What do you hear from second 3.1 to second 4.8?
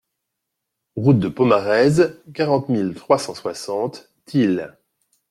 cent soixante Tilh